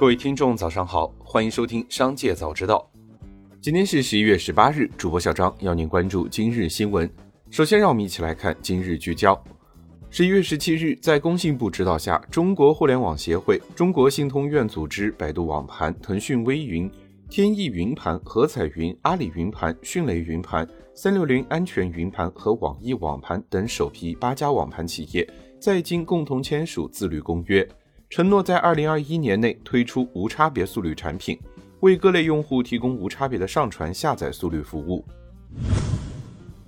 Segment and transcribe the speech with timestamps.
[0.00, 2.90] 各位听众，早上好，欢迎收听《商界早知道》。
[3.60, 7.06] 今天是十一月十八日，主播小张要您关注今日新闻。
[7.50, 9.38] 首先，让我们一起来看今日聚焦。
[10.08, 16.90] 十一月十七日，在工信部指导下，中国互联网协会、中国信通院组织、百度网盘、腾讯微云、
[17.28, 25.30] 天翼云盘、合彩云、阿里云盘、迅雷云盘、三六零安全云盘和网易网盘等首批八家网盘企业
[25.60, 27.68] 在京共同签署自律公约。
[28.10, 31.38] 承诺在二零二一年内推出无差别速率产品，
[31.78, 35.04] 为各类用户提供无差别的上传下载速率服务。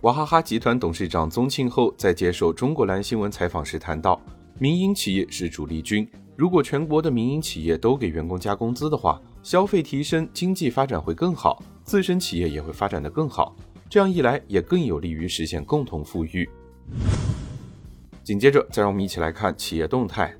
[0.00, 4.18] 娃哈哈集团董事长宗庆后在接受中国蓝新闻采访时谈到，
[4.58, 13.54] 民营企业是主力军，如果全国的民营企业都给员工加工资的话，消费提升，经济发展会更好，自身企业也会发展的更好，
[13.90, 16.48] 这样一来也更有利于实现共同富裕。
[18.24, 20.34] 紧接着，再让我们一起来看企业动态。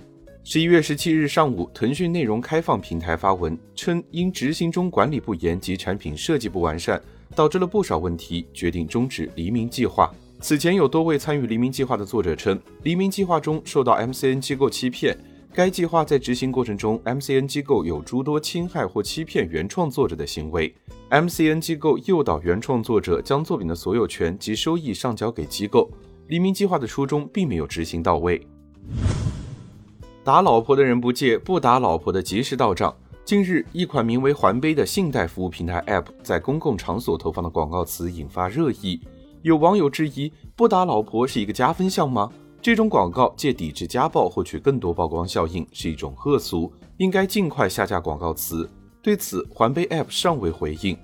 [0.48, 7.02] 十一月十七日上午，腾讯内容开放平台发文称，因执行中管理不严及产品设计不完善，
[7.34, 10.08] 导致了不少问题，决定终止黎明计划。
[10.38, 15.18] 此前有多位参与黎明计划的作者称，黎明计划中受到 MCN 机构欺骗，
[15.52, 20.72] 该计划在执行过程中，MCN 机构有诸多侵害或欺骗原创作者的行为
[21.10, 25.90] ，MCN 机构诱导原创作者将作品的所有权及收益上交给机构，
[26.28, 28.40] 黎明计划的初衷并没有执行到位。
[30.26, 32.92] 打老婆的人不借，不打老婆的及时到账。
[33.24, 39.00] 近日，一款名为“环杯”的信贷服务平台 App 在公共场所投放的广告词引发热议。
[39.42, 42.28] 有网友质疑：“不打老婆是一个加分项吗？
[42.60, 48.68] 这种广告借抵制家暴获取更多曝光效应是一种恶俗，应该尽快下架广告词。”
[49.00, 50.98] 对此，环杯 App 尚未回应。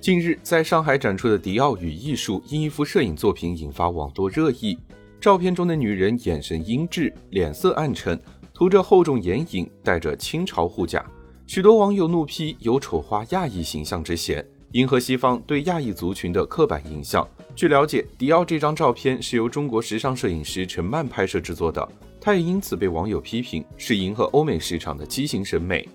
[0.00, 4.78] 近日，在上海展出的迪奥与艺术因一幅摄影作品引发网络热议。
[5.22, 8.20] 照片中的女人眼神阴鸷，脸色暗沉，
[8.52, 11.00] 涂着厚重眼影，戴着清朝护甲。
[11.46, 17.24] 许多网友怒批有丑化亚裔形象之嫌，迎合西方对亚裔族群的刻板印象。
[17.54, 21.88] 据了解，迪奥这张照片是由中国时尚摄影师陈曼拍摄制作的，
[22.20, 25.88] 他也因此被网友批评是迎合欧美市场的畸形审美。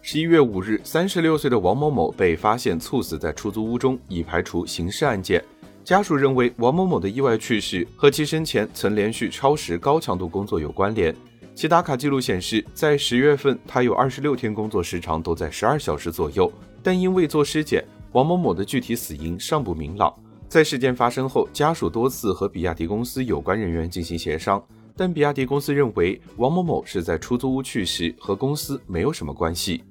[0.00, 5.44] 十一月五日，三十六岁的王某某被发现猝死在出租屋中，已排除刑事案件。
[5.84, 11.14] 家属认为王某某的意外去世和其生前曾连续超时高强度工作有关联。
[11.56, 16.50] 其打卡记录显示，在十月份，他有二十六天工作时长都在十二小时左右，
[16.84, 20.14] 但因未做尸检，王某某的具体死因尚不明朗。
[20.48, 24.64] 在事件发生后，家属多次和比亚迪公司有关人员进行协商，
[24.96, 29.82] 但比亚迪公司认为王某某是在出租屋去世，和公司没有什么关系。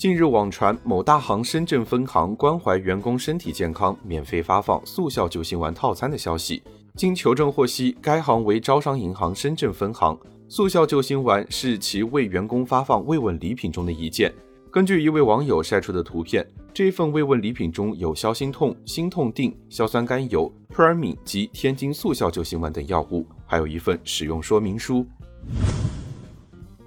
[0.00, 6.62] 近日网传某大行深圳分行关怀员工身体健康，免费发放速效救心丸套餐的消息。
[6.94, 10.18] 经求证获悉，该行为招商银行深圳分行，
[10.48, 14.32] 速效救心丸是其为员工发放慰问礼品中的一件。
[14.70, 25.04] 根据一位网友晒出的图片，这份慰问礼品中有消心痛、心痛定、硝酸甘油、扑尔敏及天津速效救心丸等药物，还有一份使用说明书。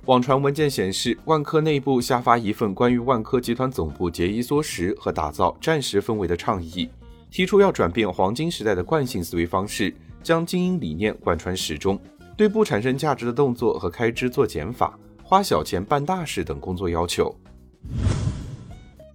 [0.05, 6.89] 网传文件显示，万科内部下发一份关于万科集团总部节衣缩食和打造战时氛围的倡议，
[7.31, 11.97] 提出要转变黄金时代的惯性思维方式，将经营理念贯穿始终，
[12.35, 17.33] 对不产生价值的动作和开支做减法，花小钱办大事等工作要求。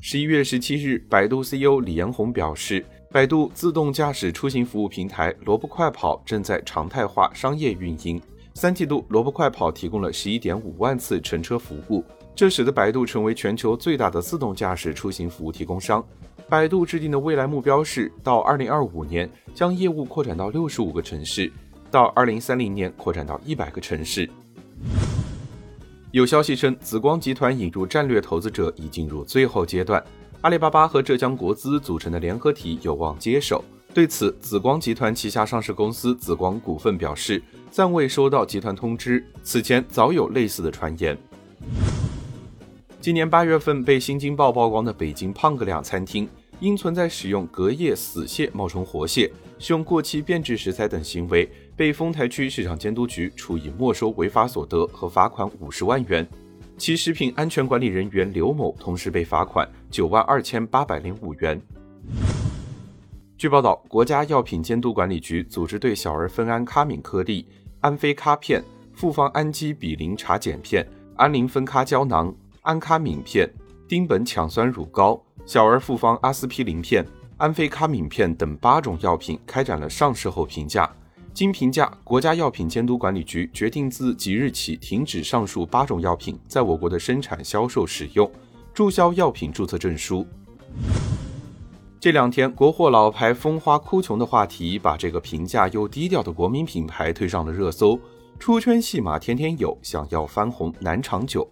[0.00, 8.18] 十一月十七日，百度 CEO 李彦宏表示，百度自动驾驶出行服务平台萝卜快跑正在常态化商业运营。
[8.60, 12.04] 三季度，萝卜快跑提供了十一点五万次乘车服务，
[12.34, 16.04] 这使得百度成为全球最大的自动驾驶出行服务提供商。
[16.48, 21.52] 百度制定的未来目标是，到二零二五年将业务扩展到六十五个城市，
[21.88, 24.28] 到二零三零年扩展到一百个城市。
[26.10, 30.02] 有消息称，紫光集团引入战略投资者已进入最后阶段，
[30.40, 33.62] 阿里巴巴和浙江国资组成的联合体有望接手。
[33.94, 37.42] 对此，紫光集团旗下上市公司紫光股份表示。
[37.70, 41.16] 暂未收到集团通知，此前早有类似的传言。
[42.98, 46.26] 今年八月份被《新京报》曝光的北京胖哥俩餐厅，
[46.60, 56.26] 因存在使用隔夜死蟹冒充活蟹、使用过期变质食材等行为，被丰台区市场监督局处以没收违法所得和罚款五十万元。
[56.78, 61.60] 其食品安全管理人员刘某同时被罚款九万二千八百零五元。
[63.38, 67.46] 据报道，国家药品监督管理局组织对小儿酚胺咖敏颗粒、
[67.80, 68.60] 安非咖片、
[68.92, 73.48] 复方氨基比林茶碱片、安磷酚咖胶囊、安咖敏片、
[73.86, 77.06] 丁苯羟酸乳膏、小儿复方阿司匹林片、
[77.36, 80.90] 安非卡敏片等八种药品开展了上市后评价，
[81.32, 88.28] 经评价，国家药品监督管理局决定自即日起停止上述八种药品在我国的生产、销售、使用，
[88.74, 90.26] 注销药品注册证书。
[92.00, 97.98] 这两天，国货老牌风花哭穷的话题，把这个平价又低调的国民品牌推上了热搜。
[98.38, 101.48] 出圈戏码天天有，想要翻红难长久。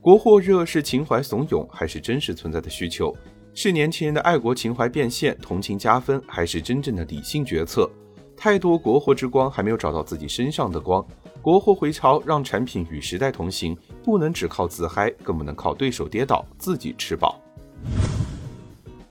[0.00, 3.14] 国货热是情怀怂恿，还是真实存在的需求？
[3.52, 7.86] 是年轻人的爱国情怀变现，同情加分，还是真正的理性决策？
[8.34, 11.06] 太多国货之光还没有找到自己身上的光，
[11.42, 17.38] 国货回潮让产品与时代同行，不能只靠自嗨，更不能靠对手跌倒自己吃饱。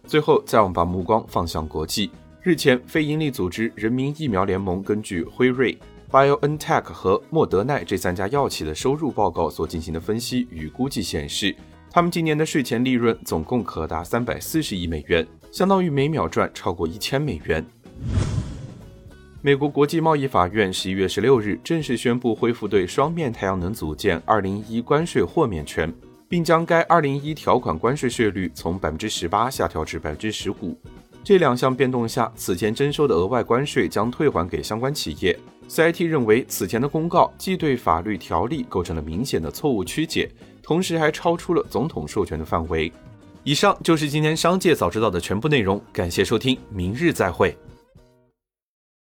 [0.09, 2.09] 最后，再我们把目光放向国际。
[2.41, 5.77] 日前，非营利组织人民疫苗联盟根据辉瑞、
[6.09, 11.55] BioNTech 和莫德奈这三家药企的收入报告所进行的分析与估计显示，
[11.91, 17.63] 他们今年的税前利润总共可达三百四十亿美元，相当于每秒赚超过一千美元。
[19.43, 25.93] 美国国际贸易法院十一月十六日正式宣布恢复对双面太阳能组件二零一关税豁免权，
[26.29, 30.77] 并将该二零一条款关税税率从百分之十八下调至百分之十五。
[31.23, 35.37] 这两项变动下，此前征收的额外关税将退还给相关企业。
[35.67, 40.31] CIT 认为，此前的公告既对法律条例构成了明显的错误曲解，
[40.63, 42.91] 同时还超出了总统授权的范围。
[43.43, 47.55] 以上就是今天商界早知道的全部内容，感谢收听，明日再会。